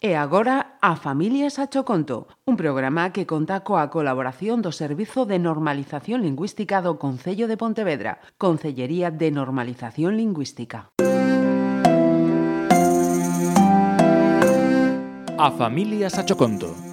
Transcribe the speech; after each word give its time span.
E 0.00 0.14
agora 0.16 0.78
a 0.80 0.96
Familias 0.96 1.58
a 1.58 1.68
Choconto, 1.68 2.32
un 2.48 2.56
programa 2.56 3.12
que 3.12 3.28
conta 3.28 3.60
coa 3.60 3.92
colaboración 3.92 4.64
do 4.64 4.72
Servizo 4.72 5.28
de 5.28 5.36
Normalización 5.36 6.24
Lingüística 6.24 6.80
do 6.80 6.96
Concello 6.96 7.44
de 7.44 7.60
Pontevedra, 7.60 8.22
Concellería 8.40 9.12
de 9.12 9.28
Normalización 9.28 10.16
Lingüística. 10.16 10.88
A 15.36 15.48
Familias 15.52 16.16
a 16.16 16.24
Choconto 16.24 16.87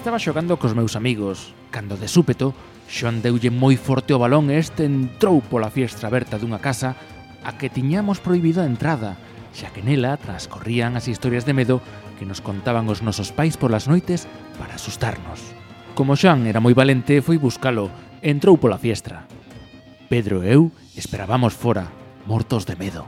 Estaba 0.00 0.18
xogando 0.18 0.56
cos 0.56 0.72
meus 0.72 0.96
amigos, 0.96 1.52
cando 1.68 1.92
de 2.00 2.08
súpeto, 2.08 2.56
Xoan 2.88 3.20
deulle 3.20 3.52
moi 3.52 3.76
forte 3.76 4.16
o 4.16 4.22
balón 4.24 4.48
e 4.48 4.56
este 4.56 4.88
entrou 4.88 5.44
pola 5.44 5.68
fiestra 5.68 6.08
aberta 6.08 6.40
dunha 6.40 6.56
casa 6.56 6.96
a 7.44 7.60
que 7.60 7.68
tiñamos 7.68 8.16
proibida 8.16 8.64
a 8.64 8.70
entrada, 8.72 9.20
xa 9.52 9.68
que 9.68 9.84
nela 9.84 10.16
transcorrían 10.16 10.96
as 10.96 11.04
historias 11.04 11.44
de 11.44 11.52
medo 11.52 11.84
que 12.16 12.24
nos 12.24 12.40
contaban 12.40 12.88
os 12.88 13.04
nosos 13.04 13.28
pais 13.28 13.60
polas 13.60 13.92
noites 13.92 14.24
para 14.56 14.80
asustarnos. 14.80 15.52
Como 15.92 16.16
Xoan 16.16 16.48
era 16.48 16.64
moi 16.64 16.72
valente, 16.72 17.20
foi 17.20 17.36
buscalo, 17.36 17.92
entrou 18.24 18.56
pola 18.56 18.80
fiestra. 18.80 19.28
Pedro 20.08 20.40
e 20.40 20.56
eu 20.56 20.72
esperábamos 20.96 21.52
fora, 21.52 21.92
mortos 22.24 22.64
de 22.64 22.72
medo. 22.80 23.04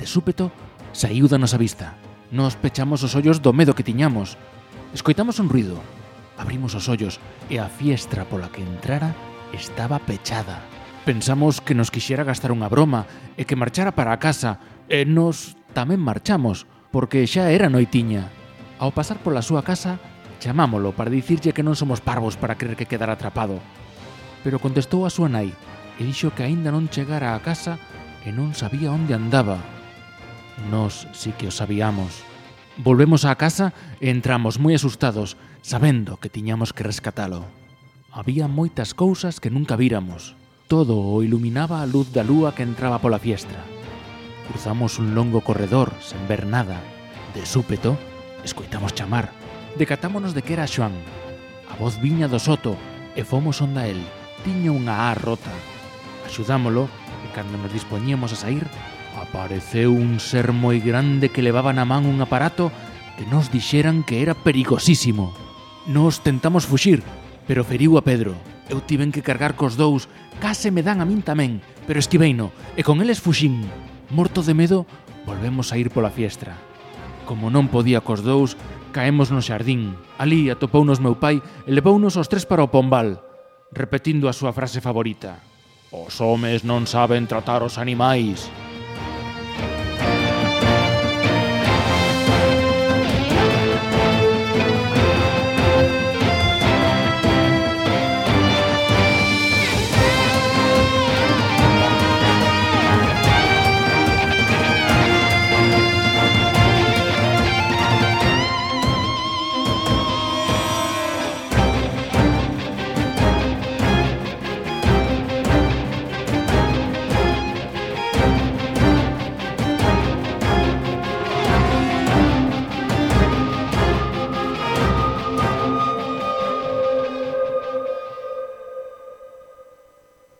De 0.00 0.08
súpeto, 0.08 0.48
saíu 0.96 1.28
da 1.28 1.36
nosa 1.36 1.60
vista. 1.60 1.92
Nos 2.32 2.56
pechamos 2.56 3.04
os 3.04 3.12
ollos 3.12 3.44
do 3.44 3.52
medo 3.52 3.76
que 3.76 3.84
tiñamos. 3.84 4.40
Escoitamos 4.96 5.36
un 5.36 5.52
ruido, 5.52 5.76
Abrimos 6.42 6.74
os 6.74 6.90
ollos 6.90 7.22
e 7.46 7.62
a 7.62 7.70
fiestra 7.70 8.26
pola 8.26 8.50
que 8.50 8.66
entrara 8.66 9.14
estaba 9.54 10.02
pechada. 10.02 10.58
Pensamos 11.06 11.62
que 11.62 11.70
nos 11.70 11.94
quixera 11.94 12.26
gastar 12.26 12.50
unha 12.50 12.66
broma 12.66 13.06
e 13.38 13.46
que 13.46 13.54
marchara 13.54 13.94
para 13.94 14.10
a 14.10 14.18
casa 14.18 14.58
e 14.90 15.06
nos 15.06 15.54
tamén 15.70 16.02
marchamos 16.02 16.66
porque 16.90 17.30
xa 17.30 17.54
era 17.54 17.70
noitiña. 17.70 18.26
Ao 18.82 18.90
pasar 18.90 19.22
pola 19.22 19.38
súa 19.38 19.62
casa, 19.62 20.02
chamámolo 20.42 20.90
para 20.90 21.14
dicirlle 21.14 21.54
que 21.54 21.62
non 21.62 21.78
somos 21.78 22.02
parvos 22.02 22.34
para 22.34 22.58
creer 22.58 22.74
que 22.74 22.90
quedara 22.90 23.14
atrapado. 23.14 23.62
Pero 24.42 24.58
contestou 24.58 25.06
a 25.06 25.14
súa 25.14 25.30
nai 25.30 25.54
e 25.94 26.02
dixo 26.02 26.34
que 26.34 26.42
aínda 26.42 26.74
non 26.74 26.90
chegara 26.90 27.38
a 27.38 27.42
casa 27.46 27.78
e 28.26 28.34
non 28.34 28.50
sabía 28.58 28.90
onde 28.90 29.14
andaba. 29.14 29.62
Nos 30.74 31.06
sí 31.14 31.30
si 31.30 31.38
que 31.38 31.46
o 31.46 31.54
sabíamos. 31.54 32.26
Volvemos 32.82 33.22
á 33.22 33.38
casa 33.38 33.70
e 34.02 34.10
entramos 34.10 34.58
moi 34.58 34.74
asustados 34.74 35.38
sabendo 35.62 36.18
que 36.18 36.28
tiñamos 36.28 36.72
que 36.74 36.82
rescatalo. 36.82 37.46
Había 38.10 38.50
moitas 38.50 38.92
cousas 38.92 39.40
que 39.40 39.48
nunca 39.48 39.78
víramos. 39.78 40.34
Todo 40.66 40.98
o 40.98 41.22
iluminaba 41.22 41.80
a 41.80 41.86
luz 41.86 42.12
da 42.12 42.26
lúa 42.26 42.52
que 42.52 42.66
entraba 42.66 42.98
pola 42.98 43.22
fiestra. 43.22 43.62
Cruzamos 44.50 44.98
un 44.98 45.14
longo 45.14 45.40
corredor 45.40 45.94
sen 46.02 46.20
ver 46.28 46.44
nada. 46.44 46.82
De 47.32 47.46
súpeto, 47.46 47.96
escoitamos 48.44 48.92
chamar. 48.92 49.32
Decatámonos 49.78 50.34
de 50.34 50.42
que 50.42 50.52
era 50.52 50.68
Xoan. 50.68 50.92
A 51.70 51.78
voz 51.78 51.96
viña 52.02 52.28
do 52.28 52.36
soto 52.36 52.76
e 53.16 53.24
fomos 53.24 53.62
onda 53.64 53.88
el. 53.88 54.02
Tiña 54.44 54.74
unha 54.74 55.08
A 55.08 55.14
rota. 55.16 55.54
Axudámolo 56.26 56.90
e 57.24 57.28
cando 57.32 57.56
nos 57.56 57.72
dispoñíamos 57.72 58.34
a 58.34 58.40
sair, 58.40 58.66
apareceu 59.16 59.94
un 59.94 60.18
ser 60.18 60.50
moi 60.50 60.82
grande 60.82 61.30
que 61.30 61.40
levaba 61.40 61.72
na 61.72 61.86
man 61.86 62.04
un 62.04 62.20
aparato 62.20 62.74
que 63.16 63.24
nos 63.30 63.48
dixeran 63.48 64.02
que 64.02 64.20
era 64.20 64.34
perigosísimo. 64.34 65.51
Nos 65.86 66.22
tentamos 66.22 66.62
fuxir, 66.62 67.02
pero 67.50 67.66
feriu 67.66 67.98
a 67.98 68.06
Pedro. 68.06 68.38
Eu 68.70 68.78
tiven 68.78 69.10
que 69.10 69.26
cargar 69.26 69.58
cos 69.58 69.74
dous, 69.74 70.06
case 70.38 70.70
me 70.70 70.86
dan 70.86 71.02
a 71.02 71.06
min 71.06 71.26
tamén, 71.26 71.58
pero 71.90 71.98
esquiveino, 71.98 72.54
e 72.78 72.86
con 72.86 73.02
eles 73.02 73.18
fuxín. 73.18 73.66
Morto 74.14 74.46
de 74.46 74.54
medo, 74.54 74.86
volvemos 75.26 75.74
a 75.74 75.78
ir 75.82 75.90
pola 75.90 76.14
fiestra. 76.14 76.54
Como 77.26 77.50
non 77.50 77.66
podía 77.66 77.98
cos 77.98 78.22
dous, 78.22 78.54
caemos 78.94 79.34
no 79.34 79.42
xardín. 79.42 79.98
Ali 80.22 80.54
atopounos 80.54 81.02
meu 81.02 81.18
pai 81.18 81.42
e 81.66 81.70
levounos 81.74 82.14
os 82.14 82.30
tres 82.30 82.46
para 82.46 82.62
o 82.62 82.70
pombal, 82.70 83.18
repetindo 83.74 84.30
a 84.30 84.36
súa 84.36 84.54
frase 84.54 84.78
favorita. 84.78 85.42
Os 85.90 86.22
homes 86.22 86.62
non 86.62 86.86
saben 86.86 87.26
tratar 87.26 87.66
os 87.66 87.74
animais. 87.74 88.46